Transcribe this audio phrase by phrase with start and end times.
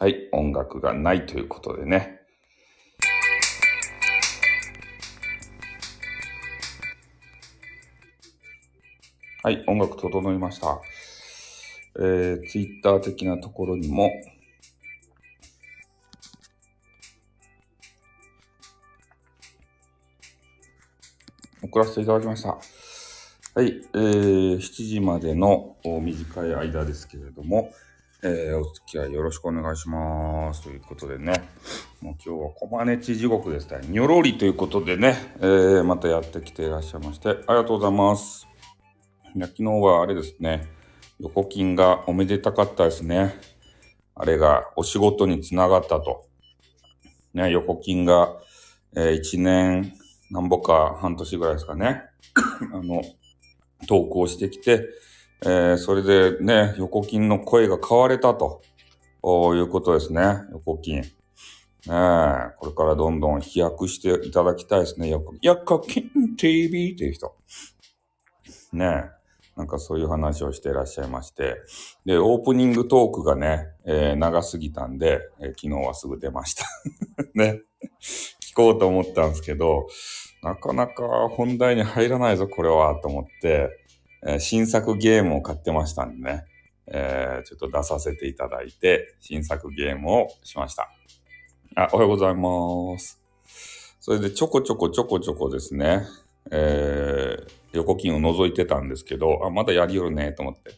[0.00, 2.20] はい、音楽がないということでね。
[9.42, 10.80] はい、音楽整いました。
[11.98, 14.12] えー、ツイッター的なところにも、
[21.60, 22.50] 送らせていただきました。
[22.50, 27.72] はい、えー、7時までの短い間ですけれども、
[28.20, 30.64] えー、お付き合いよろしくお願いします。
[30.64, 31.48] ということでね、
[32.00, 33.78] もう今日はコマネチ地獄ですね。
[33.86, 38.48] にょろりということでね、えー、またやってきていらっしゃいまして、ありがとうございます。
[39.36, 40.66] いや昨日はあれですね、
[41.20, 43.36] 横金がおめでたかったですね。
[44.16, 46.26] あれがお仕事につながったと。
[47.34, 48.36] ね、横金が、
[48.96, 49.92] えー、1年、
[50.32, 52.02] なんぼか半年ぐらいですかね。
[52.74, 53.00] あの、
[53.86, 54.88] 投稿してきて、
[55.42, 58.62] えー、それでね、横金の声が変われたと
[59.54, 61.02] いうことですね、横金。
[61.02, 61.08] ね
[61.86, 65.40] え、これからどんどん飛躍していただきたいですね、横金。
[65.42, 67.36] 横金 TV っていう人。
[68.72, 69.18] ねえ。
[69.56, 71.56] なんかそういう話をしていらっしゃいまして。
[72.04, 76.64] で、オープニングトークがね、えー長すぎたんで、えー昨日はすぐ出ました。
[77.34, 77.62] ね。
[78.40, 79.86] 聞こうと思ったんですけど、
[80.42, 83.70] なかなか本題に入らないぞ、これは、と思って、
[84.26, 86.44] え新作ゲームを買ってましたんでね、
[86.86, 90.90] えーちょっと出させていただいて、新作ゲームをしました。
[91.76, 93.20] あ、おはようございます。
[94.00, 96.02] それでちょこちょこちょこちょこですね、
[96.50, 100.72] えー横金を覗いてたんですけど、あ、まだやりよるね、と思って。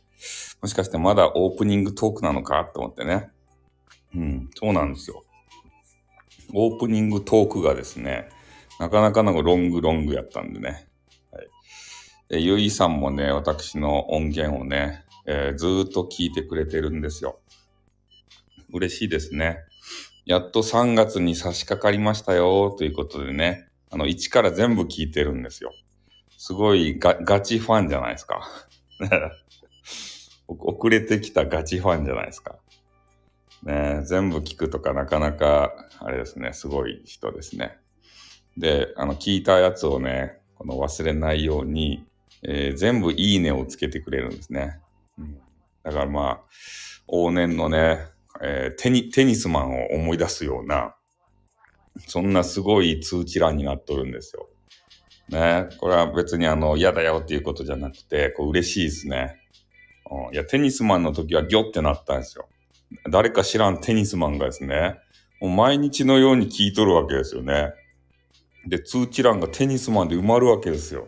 [0.60, 2.69] もしかしてまだオープニングトークなのか？
[2.75, 3.30] と思ってね。
[4.12, 5.25] うん、そうなんですよ。
[6.52, 8.28] オープニングトークがですね、
[8.80, 10.88] なかなかのロングロングやったんでね。
[12.32, 17.40] えゆいさんもね、私の音源をね、えーずーっと聞いてくれてるんですよ。
[18.72, 19.58] 嬉しいですね。
[20.26, 25.72] やっと3月に差し掛かりましたよ、ということでね、あの、1から全部聞いてるんですよ。
[26.38, 28.48] すごいガガチファンじゃないですか。
[30.46, 32.60] 遅れてきたガチファンじゃないですか。
[33.64, 37.76] ね全部聞くとかなかなか、あれですね、すごい人ですね。
[38.56, 42.06] で、あの、聞いたやつをね、この忘れないように、
[42.42, 44.80] えー全部いいねをつけてくれるんですね。
[45.18, 45.38] うん、
[45.82, 46.40] だからまあ、
[47.08, 47.98] 往年のね、
[48.42, 50.94] えーテニ、テニスマンを思い出すような、
[52.06, 54.48] そんなすごい通知欄になっとるんですよ。
[55.28, 59.36] ね、これは別にあの、嫌だよっていうことじゃなくて、こう嬉しいですね。
[59.36, 59.40] うん
[60.32, 62.48] いや、テニスマンの時はギョってなったんですよ。
[63.10, 64.96] 誰か知らんテニスマンがですね、
[65.40, 67.72] もう毎日のように聞いとるわけですよね。
[68.66, 71.06] で、通知欄がテニスマンで埋まるわけですよ。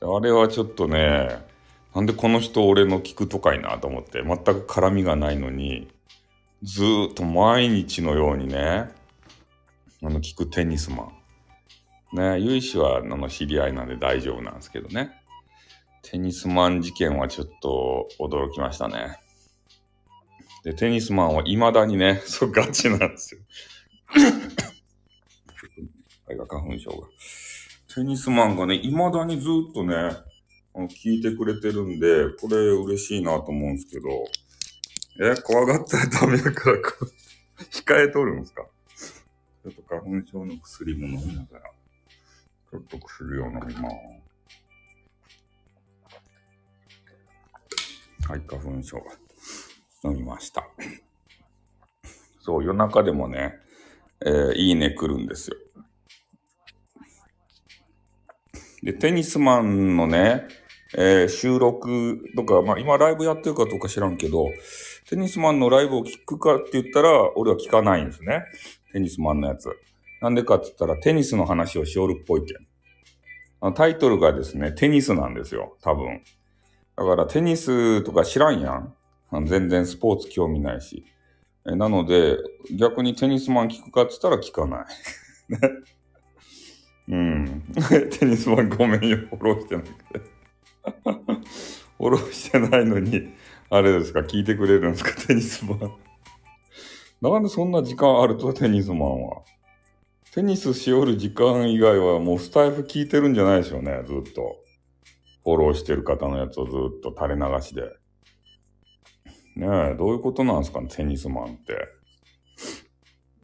[0.00, 1.44] あれはちょっとね、
[1.94, 5.88] なんでこの人俺の聞くとかいなと思って、全く絡みがないのに、
[6.62, 8.90] ずっと毎日のようにね、
[10.02, 11.16] あの、聞くテニスマン。
[12.12, 15.10] ね、ゆい氏はあの知り合いなんで大丈夫なんですけどね。
[16.02, 19.18] テニスマン事件はちょっと驚きましたね。
[20.62, 23.40] で、テニスマンは未だにね、 そうガチなんですよ。
[26.26, 27.08] あれが花粉症が。
[27.96, 30.22] テニスマンがね、未だにずっとね、あ
[30.78, 34.08] の聞いてくれてるんで、これ嬉しいなと思うんですけど、
[35.18, 36.78] え、怖がったらダメだから、
[37.70, 38.66] 控えとるんですか？
[39.64, 41.70] ちょっと花粉症の薬も飲みながら、
[42.70, 43.96] ちょっと薬を飲みます。
[48.28, 49.02] はい、花粉症
[50.04, 50.68] 飲みました。
[52.40, 53.54] そう、夜中でもね、
[54.20, 55.56] えーいいね来るんですよ。
[58.86, 60.46] で、テニスマンのね、
[60.96, 64.48] えー収録とか、まあ今ライブやってるかどうか知らんけど、
[65.10, 68.44] テニスマンのライブを聞くかって言ったら、俺は聞かないんですね。
[68.92, 69.68] テニスマンのやつ。
[70.22, 73.74] なんでかって言ったら、テニスの話をしおるっぽいけん。
[73.74, 76.22] タイトルがですね、テニスなんですよ、多分。
[76.96, 78.94] だからテニスとか知らんやん。
[79.46, 81.04] 全然スポーツ興味ないし。
[81.68, 82.36] えなので、
[82.78, 84.86] 逆にテニスマン聞くかって言ったら聞かない。
[87.08, 87.62] うん。
[88.18, 89.94] テニスマンごめんよ、フォローしてなくて。
[91.98, 93.32] フォローしてないのに、
[93.70, 95.92] あれですか、聞いてくれるんですか、テニスマン。
[97.20, 99.42] なんでそんな時間あると、テニスマンは？
[100.34, 104.62] テニスしおる時間以外はもうスタイフ聞いてるんじゃないでしょうね、ずっと。
[105.44, 107.82] フォローしてる方のやつをずっと垂れ流しで。
[109.54, 110.80] ねえ、どういうことなんですか？
[110.82, 111.88] ね、テニスマンって。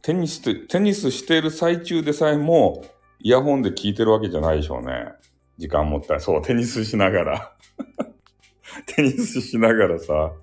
[0.03, 2.85] テニスって、テニスしてる最中でさえも、
[3.23, 5.13] イヤホンで聞いてるわけじゃないでしょうね。
[5.57, 6.19] 時間もったい。
[6.19, 7.55] そう、テニスしながら。
[8.85, 10.33] テニスしながらさ、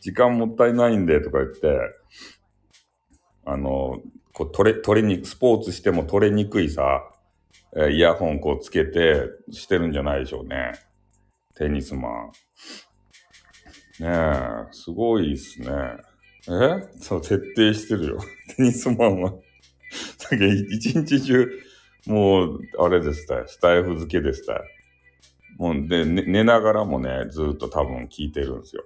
[0.00, 1.78] 時間もったいないんでとか言って、
[3.44, 4.02] あの、
[4.32, 7.08] こう取れ、取れに、スポーツしても取れにくいさ、
[7.76, 10.72] えイヤホンこうつけてしてるんじゃないでしょうね。
[11.56, 12.32] テニスマン。
[14.00, 15.68] ねえ、すごいっすね。
[16.48, 16.82] え？
[16.98, 18.18] そう、徹底してるよ。
[18.56, 19.30] テニスマンは。
[20.30, 21.48] だけ一日中、
[22.06, 23.44] もう、あれですたよ。
[23.46, 24.64] スタイフ付けですたよ。
[25.58, 28.84] もう、で、ね、寝ながらもね、ずっと多分聞いてるんですよ。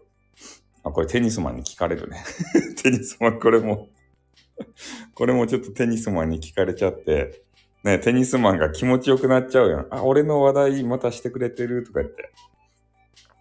[0.85, 2.23] あ、これテニスマンに聞かれるね。
[2.83, 3.89] テニスマン、これも
[5.15, 7.43] これもちょっとテニスマンに聞かれちゃって、
[7.85, 9.87] ね、テニスマンが気持ちよくなっちゃうやん。
[9.91, 12.31] あ、俺の話題またしてくれてるとか言って。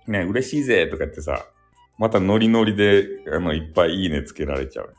[0.08, 1.46] ね、嬉しいぜとか言ってさ、
[1.98, 4.94] またノリノリで、あの、いっぱいいいねつけられちゃう。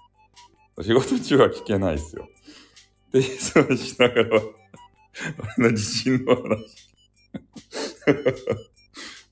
[0.82, 2.28] 仕事中は聞けないっすよ。
[3.12, 4.40] で、そうしながら、
[5.58, 6.88] 俺 の自信の話。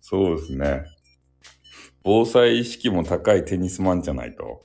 [0.01, 0.85] そうですね。
[2.03, 4.63] 防災意識も高いテニスマンじゃないと。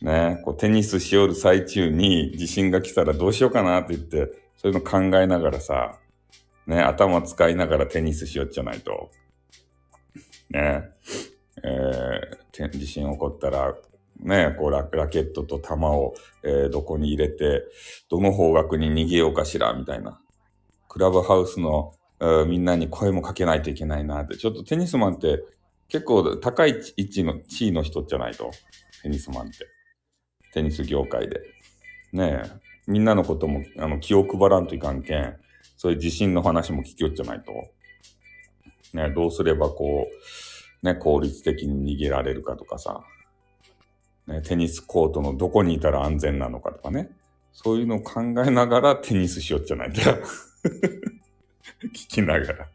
[0.00, 5.98] ね、こうテニスしよる最中に地震が来たらどうしようかなって言って、そういうの考えながらさ、
[6.66, 9.10] ね、頭使いながらテニスしよっちゃないと。
[10.50, 10.84] ね、
[11.62, 13.74] えー、地震起こったら、
[14.20, 17.64] ね、こうララケットと球を、えー、どこに入れて、
[18.08, 20.20] どの方角に逃げようかしら、みたいな。
[20.88, 24.36] クラブハウスの、えー、みんなに声もかけないといけないなって。
[24.36, 25.42] ちょっとテニスマンって
[25.88, 28.50] 結構高い位置の地位の人じゃないと。
[29.02, 29.66] テニスマンって。
[30.52, 31.40] テニス業界で。
[32.12, 32.50] ねえ。
[32.86, 35.36] みんなのこともあの気を配らんといかんけん。
[35.76, 37.52] そういう地震の話も聞きよっちゃないと。
[38.96, 40.06] ねどうすればこ
[40.82, 43.04] う、ね、効率的に逃げられるかとかさ。
[44.26, 47.10] ね、テニスコートのどこにいたら安全なのかとかね。
[47.52, 50.00] そういうのを考えながらテニスしよっちゃないと。
[51.86, 52.68] 聞きながら。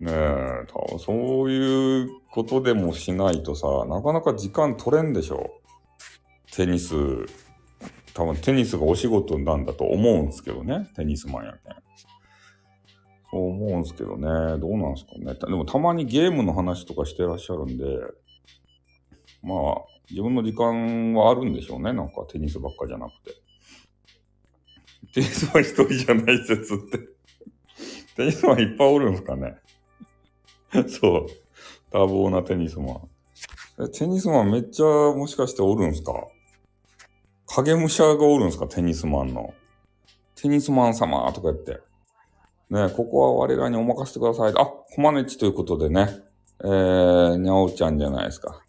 [0.00, 5.60] ねえ、多分そういうことでもしないとさ、なかなか時間取れんでしょ。
[6.52, 6.94] テニス、
[8.14, 10.88] 多分テニスがお仕事なんだと思うんすけどね。
[10.94, 11.74] テニスマンやけん。
[13.30, 14.58] そう思うんすけどね。
[14.58, 15.34] どうなんすかね。
[15.34, 17.84] でもたまにゲームの話とかしてらっしゃるんで、
[19.42, 21.92] まあ、自分の時間はあるんでしょうね。
[21.92, 23.36] なんかテニスばっかじゃなくて。
[25.14, 26.98] テニスマン一人じゃない説って。
[28.16, 29.56] テニスマンいっぱいおるんすかね。
[30.88, 31.26] そう。
[31.90, 33.90] 多忙なテニスマン。
[33.92, 36.12] テニスマンめっちゃもしかしておるんすか？
[37.46, 38.66] 影武者がおるんすか？
[38.66, 39.54] テニスマンの。
[40.34, 41.80] テニスマン様とか言って。
[42.70, 44.52] ねここは我らにお任せてください。
[44.56, 46.08] あ、コマネチということでね。
[46.62, 48.62] えー、にゃおちゃんじゃないですか。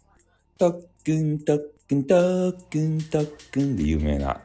[0.58, 0.72] た
[1.04, 1.58] くんたっ
[1.88, 4.40] くんたっくんたっくんで有名な、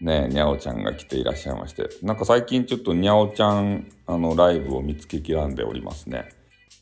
[0.00, 1.88] ねにゃおちゃんが来ていらっしゃいまして。
[2.02, 6.28] なんか最近ちょっとにゃおちゃん、あの、ライブを見つけきらんでおりますね。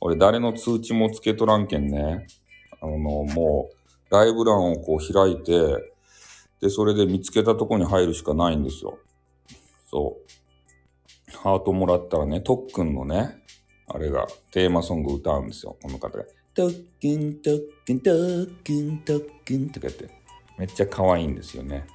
[0.01, 2.27] 俺誰の通知もつけとらんけんね。
[2.81, 5.53] あの、もう、ライブ欄をこう開いて、
[6.61, 8.99] で、それで見つけたとこに入るしかないんですよ。
[9.91, 10.19] そ
[11.33, 11.37] う。
[11.37, 13.43] ハートもらったらね、とっくんのね、
[13.89, 15.77] あれが、テーマソング歌うんですよ。
[15.83, 16.25] この方が。
[16.55, 20.11] とっくん、とっくん、とっくん、とっくんって言って、
[20.59, 21.87] めっちゃ可愛いんですよね。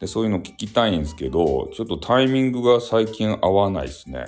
[0.00, 4.26] で、そういうの聞きたいんですけど、ちょっとタイミングが最近合わないですね。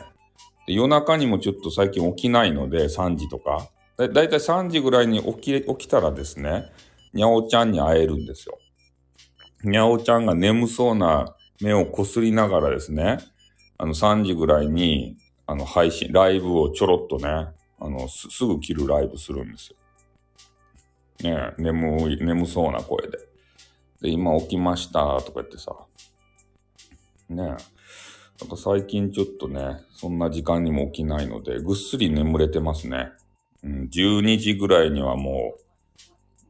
[0.66, 3.70] で夜中にもちょっと最近起きないので、3時とか。
[3.96, 6.66] だだいたい3時ぐらいに起き、起きたらですね、
[7.12, 8.58] にゃおちゃんに会えるんですよ。
[9.64, 13.18] にゃおちゃんが眠そうな目をこすりながらですね、
[13.78, 15.16] あの3時ぐらいに、
[15.46, 17.48] あの配信、ライブをちょろっとね、
[17.80, 19.76] あの、すぐ切るライブするんですよ。
[21.22, 23.18] ね、眠い、眠そうな声で。
[24.00, 25.74] で、今起きましたとか言ってさ。
[27.28, 27.46] ねえ。
[27.46, 33.10] なんか最近ちょっとね、そんな時間にも起きないので、ぐっすり眠れてますね。
[33.62, 35.54] うん、12時ぐらいにはも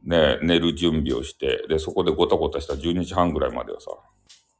[0.05, 3.91] う、ね、寝る準備をして、で、そこでごたごたした12時半ぐらいまではさ、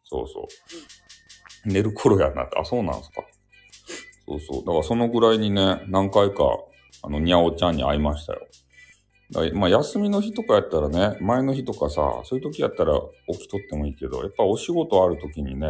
[0.04, 1.70] そうそう。
[1.70, 3.24] 寝る頃やなって、あ、そうなんすか。
[4.40, 4.66] そうそう。
[4.66, 6.44] だからそのぐらいにね、何回か、
[7.04, 8.48] あの、にゃおちゃんに会いましたよ。
[9.32, 15.70] だまあ、休みの日とかやったらね、前の日とかさ、そういう時やったら起きとってもいいけど、やっぱお仕事ある時にね、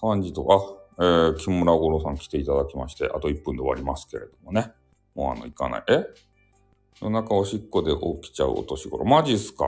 [0.00, 0.60] 3時とか、
[0.98, 4.70] えー、木村五郎さん来ていただきまして、あと1分で終わりますけれどもね。
[5.14, 5.84] もうあの、行かない。
[5.88, 6.04] え？
[7.02, 7.92] 夜中おしっこで
[8.22, 9.04] 起きちゃうお年頃。
[9.04, 9.66] マジっすか？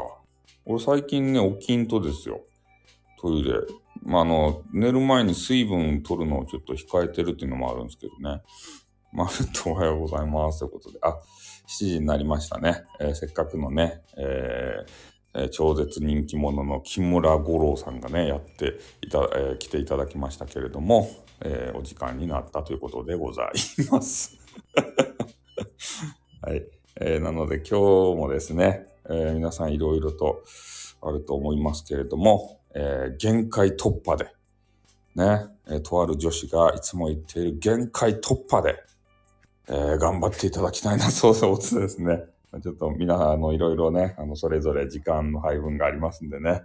[0.64, 2.42] 俺最近ね、起きんとですよ。
[3.20, 3.52] トイレ。
[4.02, 8.42] まあ、あの、寝る前に水分取るのをちょっと控えてるっていうのもあるんですけどね。
[9.12, 10.60] まあ、とおはようございます。
[10.60, 10.98] ということで。
[11.02, 11.16] あ、
[11.66, 12.84] 7時になりましたね。
[13.00, 21.08] えー、せっかくのね、えー、えー、超絶人気者の木村五郎さんがね、やっていた、えー、来ていただきましたけれども、
[21.42, 23.48] え、お時間になったということでござい
[23.90, 24.38] ます。
[26.42, 26.66] はい。
[27.00, 30.42] え、なので今日もですね、え、皆さんいろいろと
[31.02, 34.26] あると思いますけれども、えー限界突破で、
[35.14, 38.76] ね、えとある女子がいつも言っている限界突破で、
[39.68, 42.24] えー頑張っていただきたいな、そうそうですね。
[42.62, 46.62] ちょっと皆、あの、いろいろね、あの、それぞれ時間の配分がありますんでね、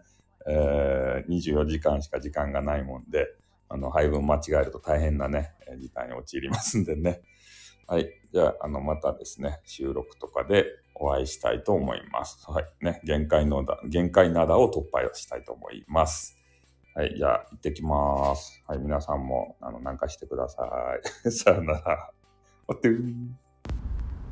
[0.47, 3.27] えー24時間しか時間がないもんで、
[3.69, 7.21] あの、配分間違えると大変なね、えー時間に陥りますんでね。
[7.87, 8.09] はい。
[8.33, 12.45] じゃあ、あの、またですね、収録とかでお会いしたいと思います。
[12.49, 12.65] はい。
[12.81, 16.37] ね、限界のだ、限界灘を突破したいと思います。
[16.93, 17.15] はい。
[17.17, 18.61] じゃあ、行ってきます。
[18.67, 18.79] はい。
[18.79, 20.63] 皆さんも、あの、なんかしてくださ
[21.25, 21.31] い。
[21.31, 22.11] さよなら。
[22.67, 23.01] おってー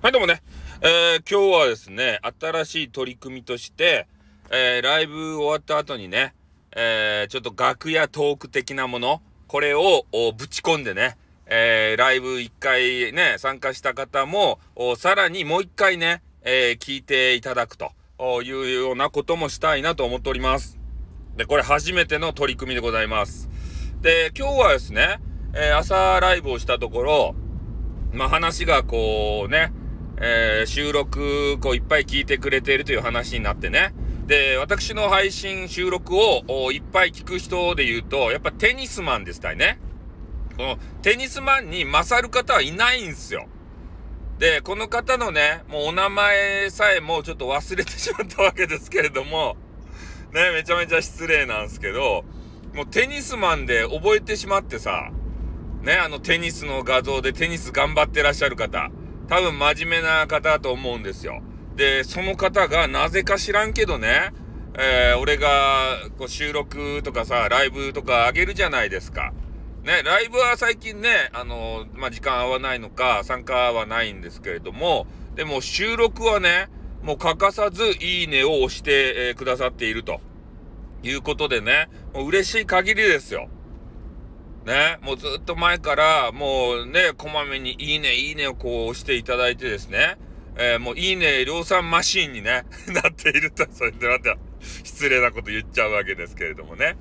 [0.02, 0.42] はい、どうもね。
[0.82, 4.08] えー今日はですね、新しい取り組みとして、
[4.50, 6.34] えーライブ終わった後にね、
[6.76, 17.92] えーちょっと楽屋トーク的なもの、これをおぶち込んでね、えーライブ一回ね、参加した方も、おさらにもう一回ね、えー聞いていただくと
[18.44, 20.80] いうようなこともしたいなと思っております。
[21.36, 23.50] で、これ初めての取り組みでございます。
[24.02, 25.20] で、今日はですね、
[25.54, 27.36] えー朝ライブをしたところ、
[28.14, 29.72] まあ話がこうね、
[30.18, 33.94] えー収録こういっぱい聞いてくれているという話になってね。
[34.26, 39.80] で、私の配信収録をいっぱい聞く人で言うと、やっぱテニスマンでしたいね。
[40.56, 43.48] このテニスマンに勝る方はいないんですよ。
[44.40, 49.58] で、この方のね、もうお名前さえもうちょっと忘れてしまったわけですけれども、
[50.34, 52.24] ね、めちゃめちゃ失礼なんですけど、
[52.74, 55.12] もうテニスマンで覚えてしまってさ、
[55.82, 58.90] ね、あのテニスの画像でテニス頑張ってらっしゃる方、
[59.28, 61.42] 多分真面目な方だと思うんですよ。
[61.76, 64.32] で、その方がなぜか知らんけどね、
[64.76, 69.34] えー俺がこう収録とかさ、ライブとか上げるじゃないですか。
[69.84, 76.68] ね、ライブは最近ね、あのまあ、時間合わないのか、参加はないんですけれども、でも収録はね、
[77.02, 80.20] もう欠かさずいいねを押して、えーくださっていると
[81.02, 83.48] いうことでね、もう嬉しい限りですよ。
[84.66, 90.18] ね、もうずっと前から、もうね、こまめにいいね、いいねをこう押していただいてですね、
[90.58, 94.36] えーもういいね量産マシーンにね、 なっていると、それでまた
[94.84, 96.98] 失礼なこと言っちゃうわけですけれどもね。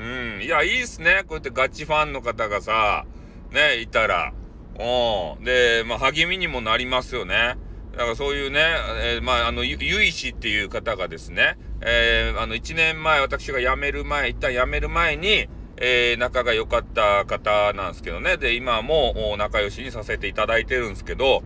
[0.00, 1.24] うん、いや、いいっすね。
[1.28, 3.04] こうやってガチファンの方がさ、
[3.52, 4.32] ね、いたら。
[4.78, 5.44] うん。
[5.44, 7.58] で、まあ、励みにもなりますよね。
[7.92, 8.60] だからそういうね、
[9.02, 18.38] えーまあ、あの、ゆ、ゆいしっていう方がですね、えーあの、1年前、私が辞める前、一旦辞める前に、えー仲が良かった方なんですけどね。
[18.38, 21.42] で、今も仲良しにさせていただいてるんですけど、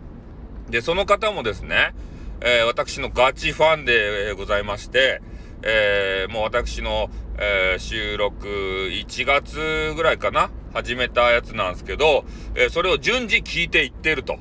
[0.71, 1.93] で、その方もですね、
[2.41, 5.21] え私のガチファンでございまして、
[5.67, 10.51] えーもう私の、えー収録1月ぐらいかな？
[10.75, 14.39] 始めたやつなんですけど、えーそれを順次聞いていってると。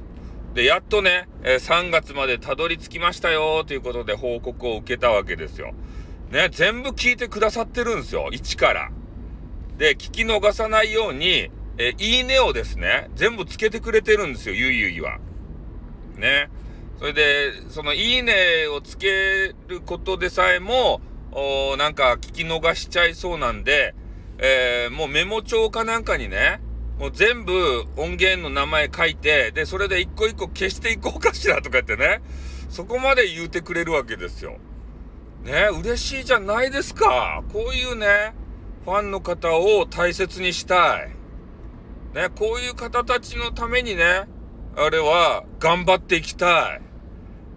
[0.53, 5.74] で、やっとね、え3月までたどり着きましたよということで報告を受けたわけですよ。
[6.30, 8.30] ね、全部聞いてくださってるんですよ。
[8.32, 8.92] 1から。
[9.77, 15.20] で、聞き逃さないように、えいいねをですね、全部つけてくれてるんですよ、ゆいゆいは。
[16.18, 16.50] ね。
[17.00, 21.01] それで、そのいいねをつけることでさえも、
[21.36, 23.96] おーなんか聞き逃しちゃいそうなんで、
[24.38, 26.62] えーもうメモ帳かなんかにね、
[27.00, 32.22] もう全部音源の名前書いて、で、それで一個一個消していこうかしらとか言ってね、
[32.70, 34.58] そこまで言うてくれるわけですよ。
[35.44, 37.44] ね、嬉しいじゃないですか。
[37.52, 38.34] こういうね、
[38.86, 41.10] ファンの方を大切にしたい。
[42.13, 44.28] ね、こういう方たちのためにね、
[44.75, 46.82] あれは頑張っていきたい。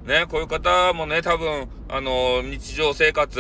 [0.09, 3.38] ね、こういう方もね、多分、あの、日常生活、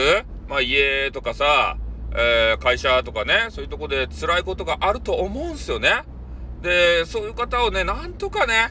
[0.48, 1.76] まあ家とかさ、
[2.12, 6.02] えー会社とかね、そういうとこで辛いことがあると思うんすよね。
[6.62, 8.70] で、そういう方をね、なんとかね、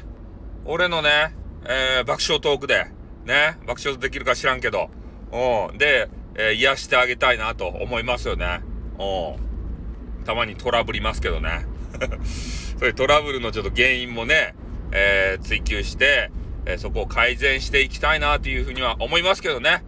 [0.66, 2.86] 俺のね、えー爆笑トークで、
[3.26, 4.90] ね、爆笑できるか知らんけど、
[5.32, 8.62] うん、で、えー癒してあげたいなと思いますよね。
[8.98, 10.24] うん。
[10.26, 11.66] たまにトラブりますけどね。
[12.80, 14.56] そういうトラブルのちょっと原因もね、
[14.92, 16.32] えー追求して、
[16.66, 19.84] えそこを改善していきたいなというふうには思いますけどね。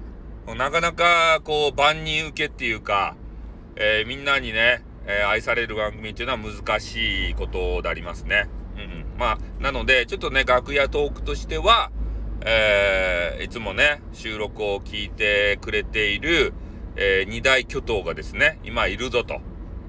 [0.56, 3.16] なかなか、こう、万人受けっていうか、
[3.76, 8.48] えみんなにね、え愛される番組っていうのは難しいことでありますね。
[8.76, 9.06] うんうん。
[9.18, 11.92] まあ、なので、ちょっとね、楽屋トークとしては、
[12.42, 16.54] えーいつもね、収録を聞いてくれている、
[16.96, 19.40] えー二大巨頭がですね、今いるぞと。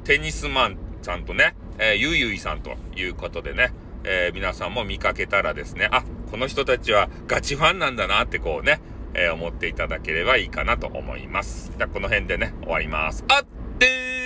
[0.05, 3.73] テニスマンさんとね、えーゆいゆいさんということでね、
[4.05, 8.81] えー皆さんも見かけたらですね、あ、この人たちはガチファンなんだなってこうね、
[9.15, 11.73] えー思っていただければいいかなと思います。
[11.77, 13.25] じゃあこの辺でね、終わります。
[13.29, 13.45] あっ
[13.79, 14.18] てー